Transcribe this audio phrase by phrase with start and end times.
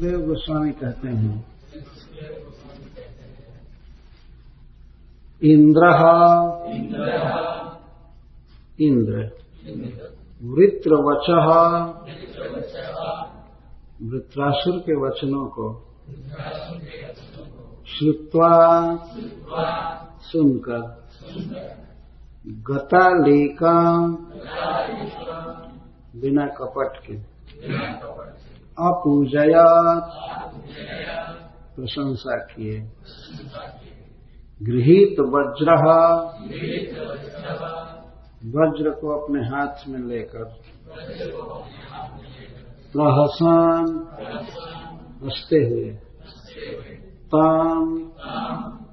[0.00, 1.46] देव गोस्वामी कहते हैं।
[5.42, 5.86] इंद्र।
[8.80, 9.30] इंद्र।
[10.42, 11.30] वृत्रवच।
[14.02, 15.96] वृत्रासुर के वचनों को
[17.86, 18.96] श्रुत्वा
[20.20, 21.08] सुनकर
[22.46, 23.98] गतालेका
[26.16, 27.36] बिना कपट के।
[28.78, 30.10] अपूजयात।
[31.76, 32.80] प्रशंसा किए।
[34.62, 35.70] गृहित वज्र।
[38.46, 40.44] वज्र को अपने हाथ में लेकर
[42.92, 44.08] प्रहसान
[45.24, 45.90] हँसते हुए
[47.26, 47.94] ताम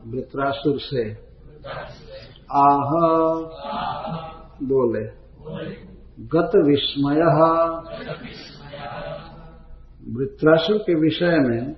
[0.08, 1.12] वृत्रासुर से
[2.52, 2.90] आह
[4.64, 5.24] बोले,
[6.20, 7.20] गत विस्मय
[10.08, 11.76] वृत्रासुर के विषय में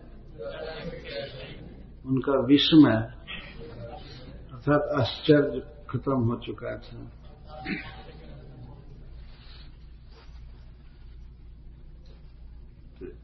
[2.06, 2.96] उनका विस्मय
[4.54, 5.59] अर्थात आश्चर्य
[5.90, 7.12] खत्म हो चुका था।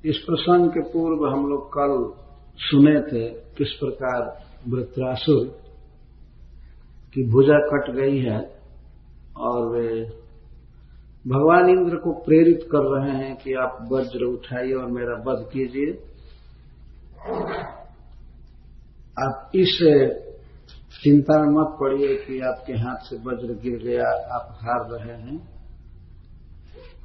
[0.06, 1.92] इस प्रसंग के पूर्व हम लोग कल
[2.58, 3.28] सुने थे
[3.58, 4.22] किस प्रकार
[4.68, 5.46] वृत्रासुर
[7.14, 8.40] की भुजा कट गई है
[9.38, 10.21] और वे
[11.28, 15.94] भगवान इंद्र को प्रेरित कर रहे हैं कि आप वज्र उठाइए और मेरा वध कीजिए।
[19.26, 19.80] आप इस
[21.04, 25.38] चिंता में मत पड़िए कि आपके हाथ से वज्र गिर गया, आप हार रहे हैं।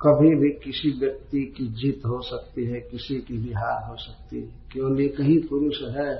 [0.06, 4.40] कभी भी किसी व्यक्ति की जीत हो सकती है, किसी की भी हार हो सकती
[4.40, 6.14] है। केवल एक ही पुरुष है,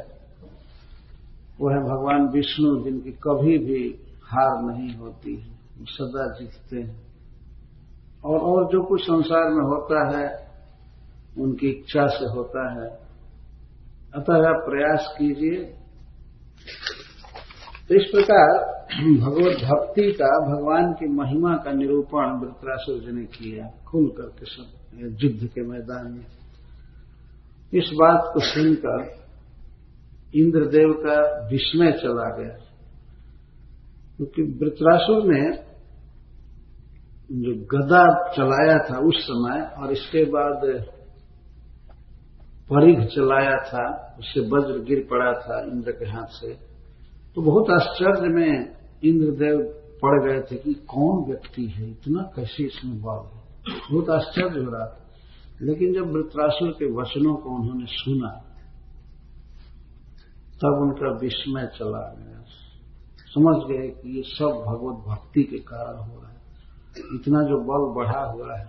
[1.61, 3.89] वो है भगवान विष्णु, जिनकी कभी भी
[4.23, 7.06] हार नहीं होती है। सदा जीतते हैं।
[8.27, 10.27] और और जो कुछ संसार में होता है,
[11.39, 12.89] उनकी इच्छा से होता है।
[14.15, 15.59] अतः आप प्रयास कीजिए।
[17.97, 18.77] इस प्रकार
[19.19, 24.69] भगवत भक्ति का, भगवान की महिमा का निरूपण वृत्रासुर जी ने किया, खुल करके सब,
[25.23, 26.27] युद्ध के मैदान में।
[27.75, 28.99] इस बात को सुनकर
[30.35, 32.57] इंद्रदेव का विस्मय चला गया,
[34.17, 35.66] क्योंकि वृत्रासुर ने
[37.31, 40.61] जो गदा चलाया था उस समय और इसके बाद
[42.71, 46.53] परिघ चलाया था, उससे वज्र गिर पड़ा था इंद्र के हाथ से
[47.35, 49.59] तो बहुत आश्चर्य में इंद्रदेव
[50.03, 53.47] पड़ गए थे कि कौन व्यक्ति है, इतना कैसे इसमें बल है
[53.91, 55.03] बहुत आश्चर्य हो रहा था।
[55.63, 58.31] लेकिन जब वृत्रासुर के वचनों को उन्होंने सुना,
[60.57, 62.43] तब उनका विस्मय चला गया।
[63.29, 66.36] समझ गए कि ये सब भगवत भक्ति के कारण हो रहा है।
[66.99, 68.67] इतना जो बल बढ़ा हुआ है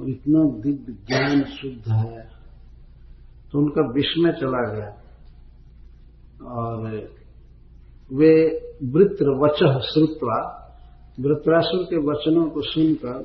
[0.00, 2.34] और इतना दिव्य ज्ञान शुद्ध है
[3.52, 4.90] तो उनका विस्मय चला गया।
[6.48, 6.90] और
[8.12, 8.34] वे
[8.84, 10.38] वृत्र वच श्रुत्वा,
[11.20, 13.16] वृत्रासुर के वचनों को सुनकर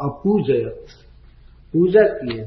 [0.00, 0.86] अपूजयत,
[1.72, 2.44] पूजा किए।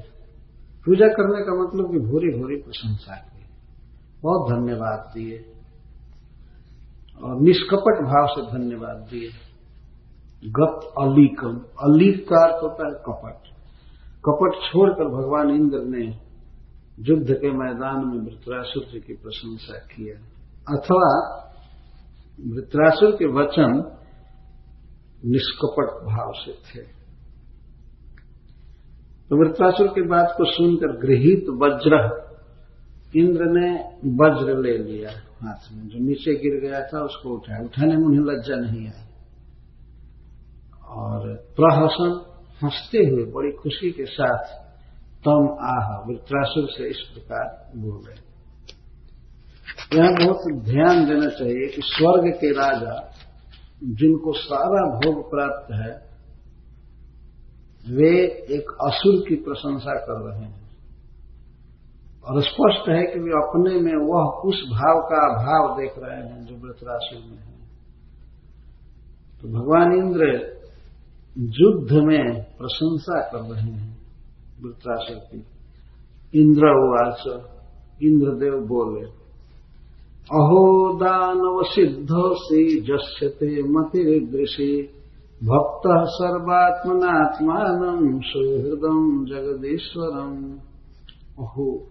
[0.86, 3.44] पूजा करने का मतलब कि भूरी भूरी प्रशंसा की
[4.24, 5.46] बहुत धन्यवाद दिए।
[7.24, 9.47] और निष्कपट भाव से धन्यवाद दिए।
[10.46, 13.48] गत अलीकम, अलीक का अर्थ होता है कपट।
[14.26, 16.28] कपट छोड़कर भगवान इंद्र ने
[17.00, 20.16] युद्ध के मैदान में वृत्रासुर की प्रशंसा किया
[20.76, 21.44] अथवा
[22.48, 23.98] वृत्रासुर के वचन
[25.26, 26.84] निष्कपट भाव से थे।
[29.30, 32.28] तो वृत्रासुर की बात को सुनकर गृहित वज्र,
[33.16, 37.98] इंद्र ने वज्र ले लिया हाथ में। जो नीचे गिर गया था, उसको उठाया। उठाने
[37.98, 39.07] में उन्हें लज्जा नहीं आई।
[40.90, 42.26] और प्रहसन,
[42.64, 44.68] हँसते हुए, बड़ी खुशी के साथ
[45.26, 48.28] तम आह, वृत्रासुर से इस प्रकार बोले
[49.94, 53.14] यहाँ बहुत ध्यान देना चाहिए कि स्वर्ग के राजा,
[53.84, 56.08] जिनको सारा भोग प्राप्त है,
[57.96, 58.18] वे
[58.50, 60.68] एक असुर की प्रशंसा कर रहे हैं।
[62.26, 66.46] और स्पष्ट है कि वे अपने में वह उस भाव का अभाव देख रहे हैं
[66.46, 67.58] जो वृतरासुर में है।
[69.42, 70.57] तो भगवान इंद्र
[71.40, 73.98] युद्ध में प्रशंसा कर रहे हैं
[74.62, 75.46] वृत्रासुर की
[76.42, 77.44] इंद्र उवाच,
[78.04, 79.06] इंद्रदेव बोले,
[80.32, 84.84] अहो दानव सिद्ध सिद्धोसी जस्यते मतिदृशी
[85.44, 90.60] भक्त सर्वात्मनात्मान सुहृदम जगदीश्वरम
[91.44, 91.88] अहो,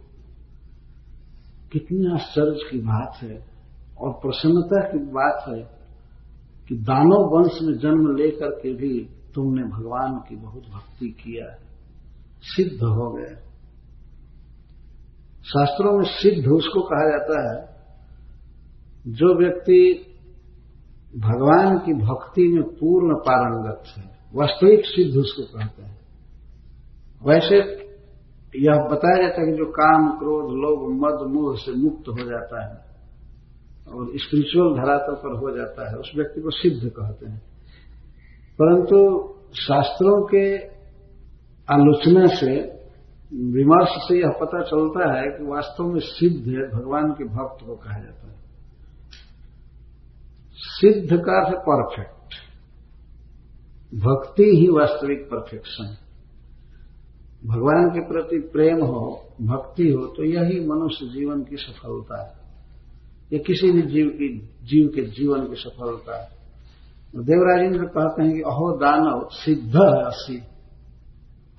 [1.72, 3.44] कितनी आश्चर्य की बात है
[4.00, 5.70] और प्रसन्नता की बात है
[6.68, 11.46] कि दानव वंश में जन्म लेकर के भी तुमने भगवान की बहुत भक्ति किया
[12.42, 13.34] सिद्ध हो गए।
[15.46, 17.76] शास्त्रों में सिद्ध उसको कहा जाता है,
[19.12, 19.80] जो व्यक्ति
[21.16, 25.98] भगवान की भक्ति में पूर्ण पारंगत है, वास्तविक सिद्ध उसको कहते हैं।
[27.26, 27.56] वैसे
[28.56, 32.64] यह बताया जाता है कि जो काम, क्रोध, लोभ, मद, मोह से मुक्त हो जाता
[32.64, 32.74] है
[33.94, 37.55] और स्पिरिचुअल धरातल पर हो जाता है, उस व्यक्ति को सिद्ध कहते हैं।
[38.62, 40.56] परंतु शास्त्रों के
[41.74, 42.60] आलोचना से,
[43.34, 47.76] विमर्श से यह पता चलता है कि वास्तव में सिद्ध है, भगवान के भक्त को
[47.76, 48.36] कहा जाता है।
[50.52, 52.16] सिद्ध का अर्थ परफेक्ट
[53.94, 55.96] भक्ति ही वास्तविक परफेक्शन
[57.46, 62.32] भगवान के प्रति प्रेम हो, भक्ति हो तो यही मनुष्य जीवन की सफलता है।
[63.32, 66.35] या किसी भी जीव की, जीव के जीवन की सफलता है।
[67.22, 70.38] देवराजेंद्र कहते हैं कि, अहो, दानव, सिद्ध है असी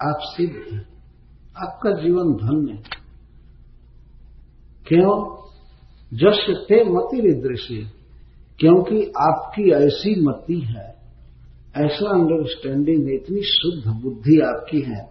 [0.01, 0.97] आप सिद्ध हैं।
[1.57, 2.83] आपका जीवन धन्य
[4.87, 5.37] क्यों?
[6.13, 7.91] जस ते मति दृश्य
[8.59, 10.95] क्योंकि आपकी ऐसी मति है,
[11.75, 15.09] ऐसा अंडरस्टैंडिंग है इतनी शुद्ध बुद्धि आपकी है।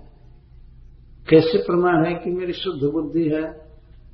[1.28, 3.66] कैसे प्रमाण है कि मेरी शुद्ध बुद्धि है?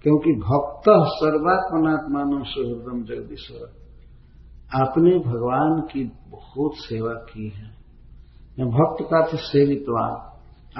[0.02, 3.81] क्योंकि भक्त सर्वात्मनात्मानो सुहृदम जगदीश्वर।
[4.74, 7.82] आपने भगवान की बहुत सेवा की है।
[8.66, 10.32] भक्त का थे सेवित्वान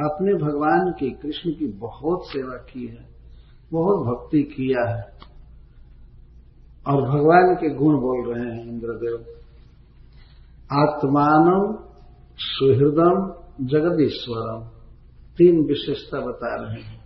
[0.05, 3.09] आपने भगवान की कृष्ण की बहुत सेवा की है।
[3.73, 5.03] बहुत भक्ति किया है।
[6.87, 9.19] और भगवान के गुण बोल रहे हैं इंद्रदेव।
[10.81, 11.79] आत्मान
[12.39, 13.33] सुहृदम
[13.67, 14.65] जगदीश्वरम
[15.37, 17.03] तीन विशेषता बता रहे हैं।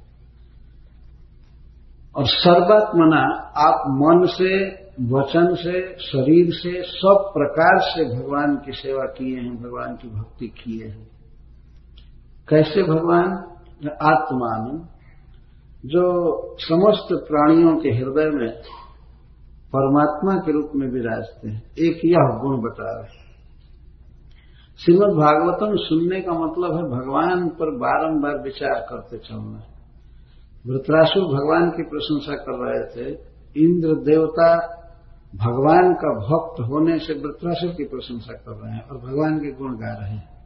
[2.17, 3.23] और सर्वात्मना
[3.57, 9.57] आप मन से वचन से, शरीर से, सब प्रकार से भगवान की सेवा किए हैं,
[9.57, 11.09] भगवान की भक्ति किए हैं।
[12.49, 13.53] कैसे भगवान?
[14.03, 14.89] आत्मान
[15.87, 18.51] जो समस्त प्राणियों के हृदय में
[19.73, 23.27] परमात्मा के रूप में विराजते हैं, एक यह गुण बता रहे हैं।
[24.85, 29.63] श्रीमद भागवतम सुनने का मतलब है, भगवान पर बारंबार विचार करते चलना।
[30.67, 34.76] वृतरासुर भगवान की प्रशंसा कर रहे थे, इंद्र देवता
[35.35, 39.73] भगवान का भक्त होने से वृतरासुर की प्रशंसा कर रहे हैं और भगवान के गुण
[39.73, 40.37] गा रहे हैं।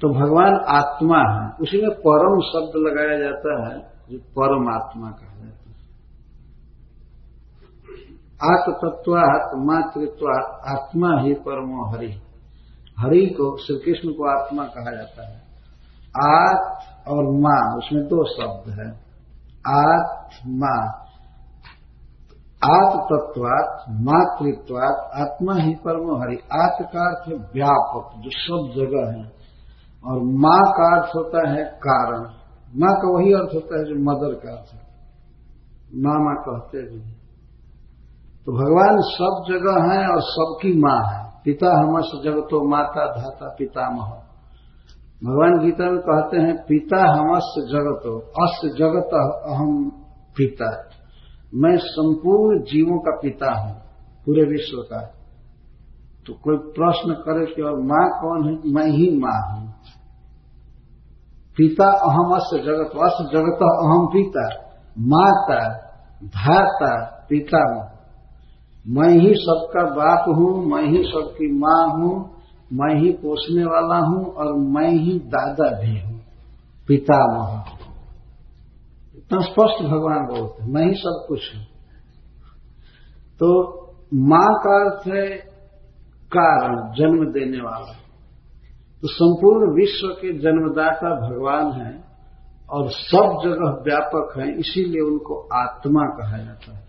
[0.00, 3.80] तो भगवान आत्मा है। उसी में परम शब्द लगाया जाता है,
[4.10, 5.46] जो परमात्मा कहा जाता
[8.42, 10.26] का आत्मतत्वात् मातृत्व
[10.68, 12.12] आत्मा ही परमो हरि।
[12.98, 15.36] हरि को श्री कृष्ण को आत्मा कहा जाता है।
[16.16, 16.78] आत
[17.08, 18.88] और माँ, उसमें दो शब्द है।
[19.66, 21.05] आत्मा।
[22.64, 29.36] आत्मतत्वात, मातृत्वात, आत्मा ही परमो हरि। आत्म का अर्थ व्यापक, जो सब जगह है।
[30.06, 32.20] और माँ का अर्थ होता है कारण।
[32.76, 34.86] माँ का वही अर्थ होता है जो मदर का अर्थ है।
[35.94, 37.12] मामा कहते भी
[38.46, 44.22] तो भगवान सब जगह है और सबकी माँ है। पिता हमस जगतो, माता धाता, पितामह।
[45.24, 49.10] भगवान गीता में कहते हैं, पिता हमस जगतो, अस जगत
[49.46, 49.90] अहम
[50.36, 50.82] पिता।
[51.54, 53.80] मैं संपूर्ण जीवों का पिता हूँ,
[54.26, 55.00] पूरे विश्व का।
[56.26, 58.72] तो कोई प्रश्न करे कि और माँ कौन है?
[58.72, 59.68] मैं ही माँ हूँ।
[61.56, 64.48] पिता अहम अस जगत अस जगत अहम पिता,
[64.98, 65.68] माता,
[66.24, 67.96] धाता पितामह
[68.88, 72.30] मैं ही सबका बाप हूँ, मैं ही सबकी माँ हूँ,
[72.72, 76.20] मैं ही पोसने वाला हूँ और मैं ही दादा भी हूँ।
[76.88, 77.75] पितामह
[79.26, 81.62] इतना स्पष्ट भगवान बोलते मैं ही सब कुछ हूँ।
[83.34, 83.72] तो
[84.14, 85.36] माँ का अर्थ है
[86.26, 87.92] कारण, जन्म देने वाला।
[89.02, 92.04] तो संपूर्ण विश्व के जन्मदाता भगवान है
[92.70, 96.86] और सब जगह व्यापक है, इसीलिए उनको आत्मा कहा जाता है।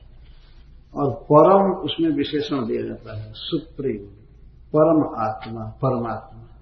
[0.95, 4.05] और परम, उसमें विशेषण दिया जाता है सुप्रीम
[4.75, 6.56] परम आत्मा, परमात्मा।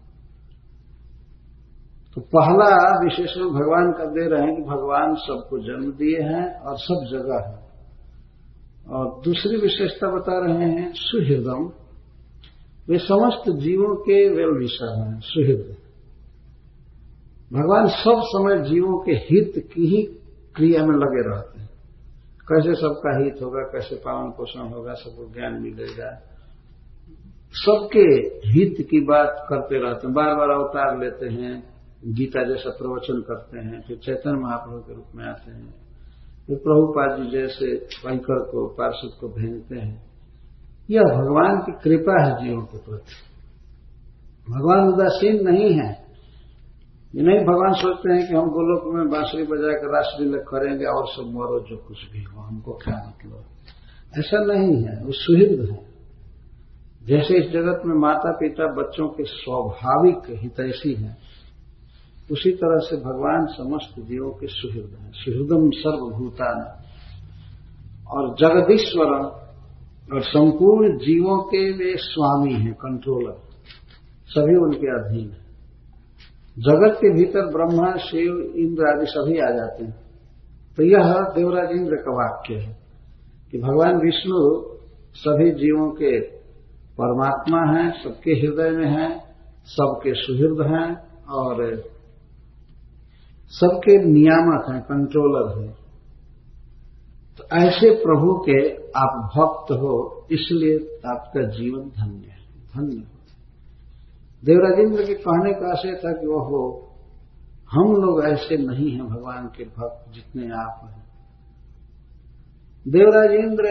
[2.15, 6.77] तो पहला विशेषण भगवान का दे रहे हैं कि भगवान सबको जन्म दिए हैं और
[6.77, 7.65] सब जगह है।
[8.89, 11.71] और दूसरी विशेषता बता रहे हैं, सुहृदम।
[12.89, 15.75] वे समस्त जीवों के वेल विषय हैं, सुहृद।
[17.53, 20.03] भगवान सब समय जीवों के हित की ही
[20.55, 21.69] क्रिया में लगे रहते हैं।
[22.51, 26.21] कैसे सबका हित होगा, कैसे पावन पोषण होगा, सबको ज्ञान मिलेगा।
[27.51, 31.74] सबके हित की बात करते रहते हैं बार बार अवतार लेते हैं।
[32.07, 35.73] गीता जैसा प्रवचन करते हैं, फिर चैतन्य महाप्रभु के रूप में आते हैं,
[36.47, 40.05] फिर प्रभुपाद जी जैसे पंकर को, पार्षद को भेजते हैं।
[40.89, 43.13] यह भगवान की कृपा है जीवों के प्रति।
[44.51, 46.05] भगवान उदासीन नहीं है।
[47.15, 51.07] ये नहीं भगवान सोचते हैं कि हम गोलोक में बांसुरी बजा कर राष्ट्रलीला करेंगे और
[51.07, 53.43] सब मरो जो कुछ भी हो, हमको क्या मतलब?
[54.19, 55.95] ऐसा नहीं है, वो सुहृद है।
[57.05, 61.17] जैसे इस जगत में माता पिता बच्चों के स्वाभाविक हितैषी हैं
[62.31, 66.85] उसी तरह से भगवान समस्त जीवों के सुहृद हैं। सुहृदम सर्वभूतान।
[68.07, 69.05] और जगदीश्वर
[70.13, 73.37] और संपूर्ण जीवों के वे स्वामी हैं कंट्रोलर
[74.25, 75.45] सभी उनके अधीन है।
[76.59, 79.95] जगत के भीतर ब्रह्मा, शिव, इंद्र आदि सभी आ जाते हैं।
[80.77, 82.77] तो यह देवराज इंद्र का वाक्य है
[83.51, 84.63] कि भगवान विष्णु
[85.13, 86.21] सभी जीवों के
[87.01, 89.19] परमात्मा हैं, सबके हृदय में हैं,
[89.65, 91.83] सबके सुहृद हैं और
[93.49, 95.75] सबके नियामक हैं कंट्रोलर हैं।
[97.37, 102.37] तो ऐसे प्रभु के आप भक्त हो, इसलिए आपका जीवन धन्य है,
[102.75, 103.15] धन्य हो।
[104.45, 106.91] देवराजेंद्र के कहने का आशय था कि वह हो,
[107.71, 111.05] हम लोग ऐसे नहीं हैं भगवान के भक्त जितने आप हैं।
[112.87, 113.65] देवराजेंद्र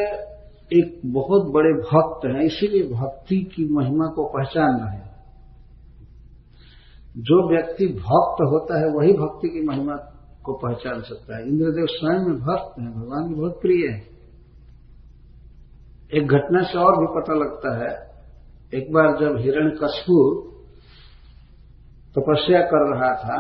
[0.73, 5.14] एक बहुत बड़े भक्त हैं, इसीलिए भक्ति की महिमा को पहचान रहे हैं।
[7.15, 9.97] जो व्यक्ति भक्त होता है, वही भक्ति की महिमा
[10.45, 14.01] को पहचान सकता है। इंद्रदेव स्वयं में भक्त हैं, भगवान की बहुत प्रिय है।
[16.13, 17.93] एक घटना से और भी पता लगता है,
[18.73, 20.19] एक बार जब हिरण कशपू
[22.17, 23.37] तपस्या कर रहा था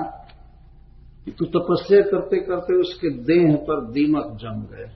[1.29, 4.89] तो तपस्या करते करते उसके देह पर दीमक जम गए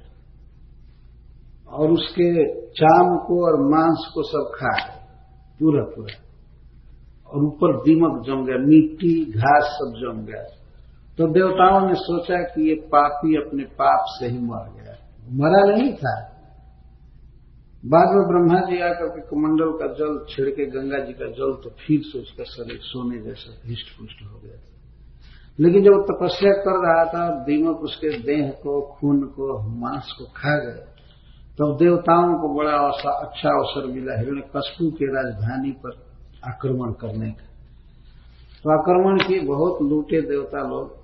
[1.68, 2.28] और उसके
[2.72, 4.72] चाम को और मांस को सब खा
[5.60, 6.16] पूरा पूरा।
[7.30, 10.42] और ऊपर दीमक जम गया मिट्टी घास सब जम गया।
[11.18, 14.94] तो देवताओं ने सोचा कि ये पापी अपने पाप से ही मर गया।
[15.32, 16.16] मरा नहीं था।
[17.84, 21.70] बाद में ब्रह्मा जी आकर के कमंडल का जल छिड़के गंगा जी का जल तो
[21.70, 24.74] फिर से उसका शरीर सोने जैसा हिष्ट पुष्ट हो गया था।
[25.60, 29.46] लेकिन जब तपस्या कर रहा था, दीमक उसके देह को, खून को,
[29.80, 30.82] मांस को खा गए
[31.58, 32.74] तब तो देवताओं को बड़ा
[33.26, 36.07] अच्छा अवसर मिला। हिरण्य कस्बू के राजधानी पर
[36.44, 37.46] आक्रमण करने का।
[38.64, 40.96] तो आक्रमण किए बहुत लूटे देवता लोग,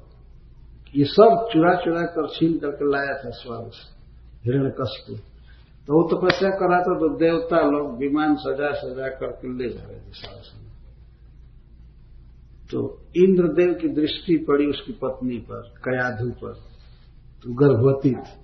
[0.95, 3.93] ये सब चुरा चुरा कर छीन करके लाया था स्वर्ग से
[4.45, 5.15] हिरण कशपू
[5.89, 9.83] तो वो तपस्या तो करा था तो देवता लोग विमान सजा सजा करके ले जा
[9.87, 10.63] रहे थे सारा समय
[12.71, 16.53] तो इंद्रदेव की दृष्टि पड़ी उसकी पत्नी पर, कयाधु पर
[17.45, 18.43] तो गर्भवती थी।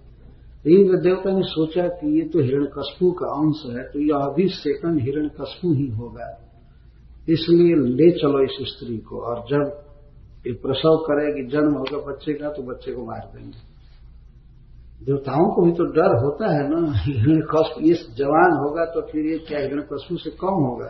[0.65, 2.83] तो इंद्र देवता ने सोचा कि ये तो हिरण का
[3.31, 5.29] अंश है तो यह अभी सेकंड हिरण
[5.77, 6.29] ही होगा।
[7.29, 9.87] इसलिए ले चलो इस स्त्री को और जब
[10.47, 13.71] ये प्रसव करेगी जन्म होगा बच्चे का तो बच्चे को मार देंगे।
[15.05, 19.27] देवताओं को भी तो डर होता है ना हिरण कष्ट ये जवान होगा तो फिर
[19.27, 20.87] ये क्या हिरण कष्टों से कम होगा?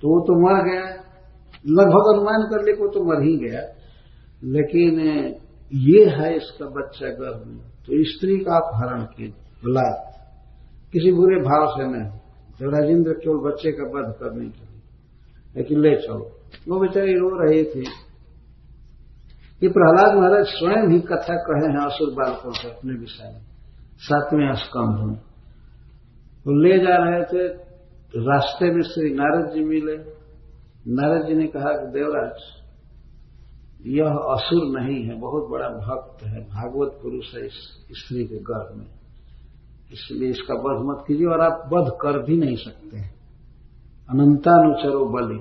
[0.00, 0.84] तो वो तो मर गया।
[1.66, 3.60] लगभग अनुमान कर ले को तो मर ही गया।
[4.44, 5.00] लेकिन,
[5.72, 9.28] ये है इसका बच्चा गर्भ। में तो स्त्री का अपहरण की
[9.64, 10.18] बलात्
[10.92, 12.18] किसी बुरे भाव से नहीं।
[12.62, 14.77] राजेंद्र केवल बच्चे का वध करने के
[15.58, 16.24] लेकिन ले चलो।
[16.68, 17.84] वो बेचारी रो रही थी।
[19.62, 23.40] ये प्रहलाद महाराज स्वयं ही कथा कहे हैं असुर बालकों से अपने विषय में।
[24.00, 25.16] सातवें स्कंध में।
[26.46, 27.48] वो ले जा रहे थे
[28.12, 29.96] तो रास्ते में श्री नारद जी मिले।
[30.88, 32.38] नारद जी ने कहा कि देवराज,
[33.86, 37.58] यह असुर नहीं है, बहुत बड़ा भक्त है, भागवत पुरुष है इस
[37.92, 38.86] स्त्री के गर्भ में।
[39.92, 43.17] इसलिए इसका वध मत कीजिए और आप वध कर भी नहीं सकते हैं।
[44.10, 45.40] अनंतानुचरो बलि।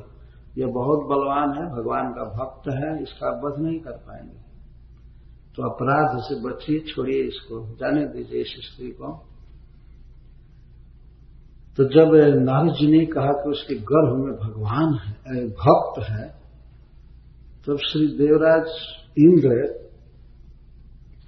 [0.61, 4.47] यह बहुत बलवान है, भगवान का भक्त है, इसका वध नहीं कर पाएँगे।
[5.55, 9.23] तो अपराध से बचिए छोड़िए इसको। जाने दीजिए इस स्त्री को।
[11.77, 12.11] तो जब
[12.43, 18.07] नारद जी ने कहा कि उसके गर्भ में भगवान है भक्त है, तब तो श्री
[18.07, 18.65] देवराज
[19.17, 19.73] इंद्र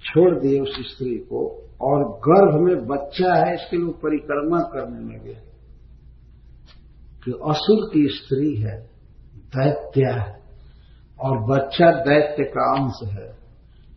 [0.02, 5.49] छोड़ दिए उस स्त्री को और गर्भ में बच्चा है, इसके लिए परिक्रमा करने लगे।
[7.24, 8.80] कि असुर की स्त्री है
[9.34, 10.40] दैत्य है
[11.20, 13.40] और बच्चा दैत्य का अंश है।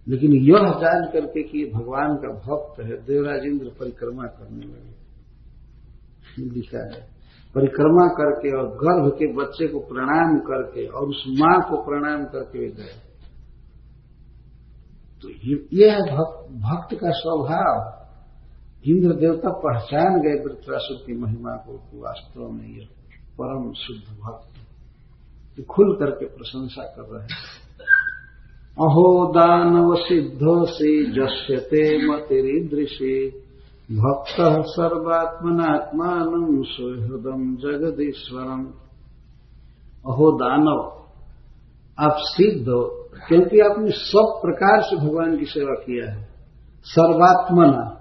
[0.08, 5.04] लेकिन यह जान करके कि भगवान का भक्त है देवराज इंद्र परिक्रमा करने लगे।
[6.44, 7.14] लिखा है।
[7.56, 12.60] परिक्रमा करके और गर्भ के बच्चे को प्रणाम करके और उस माँ को प्रणाम करके
[12.60, 13.00] वे गए।
[15.22, 15.30] तो
[15.74, 18.04] ये है भक्त, भक्त का स्वभाव।
[18.86, 22.88] इंद्र देवता पहचान गए वृत्रासुर की महिमा को वास्तव में यह
[23.42, 24.50] परम शुद्ध भक्त
[25.70, 27.30] खुल करके प्रशंसा कर रहे हैं।
[28.72, 33.30] अहो दानव सिद्धो से जस्यते मतिदृशे
[33.92, 34.36] भक्त
[34.68, 38.66] सर्वात्मनात्मान सुहृदम जगदीश्वरम।
[40.08, 41.04] अहो दानव,
[42.00, 42.66] आप सिद्ध
[43.28, 46.28] क्योंकि आपने सब प्रकार से भगवान की सेवा किया है।
[46.84, 47.93] सर्वात्मना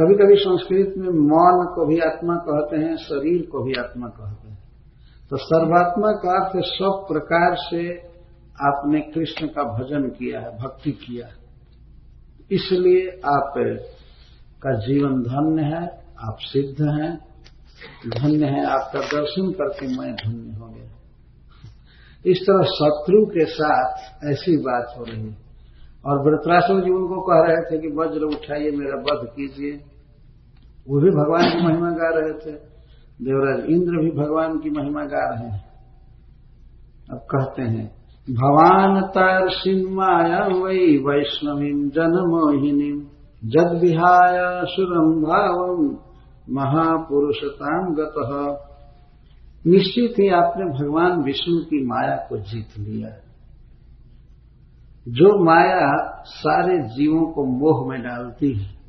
[0.00, 4.48] कभी कभी संस्कृत में मन को भी आत्मा कहते हैं, शरीर को भी आत्मा कहते
[4.48, 4.58] हैं।
[5.30, 7.98] तो सर्वात्मा का अर्थ सब प्रकार से
[8.62, 11.32] आपने कृष्ण का भजन किया है, भक्ति किया है।
[12.52, 13.52] इसलिए आप
[14.62, 15.86] का जीवन धन्य है,
[16.28, 17.16] आप सिद्ध हैं।
[18.08, 20.90] धन्य है, आपका दर्शन करके मैं धन्य हो गया।
[22.26, 25.36] इस तरह शत्रु के साथ ऐसी बात हो रही है।
[26.06, 29.89] और वृतराष्ट्र जी उनको कह रहे थे कि, वज्र उठाइए, मेरा वध कीजिए।
[30.88, 32.56] वो भी भगवान की महिमा गा रहे थे।
[33.24, 35.70] देवराज इंद्र भी भगवान की महिमा गा रहे हैं।
[37.10, 43.06] अब कहते हैं, भवान तर्षिन्माया वै वैष्णवी जनमोहिनी
[43.44, 45.80] जद विहाय सुरम भाव
[46.50, 48.14] महापुरुषताम गत।
[49.66, 53.08] निश्चित ही आपने भगवान विष्णु की माया को जीत लिया।
[55.08, 58.79] जो माया सारे जीवों को मोह में डालती है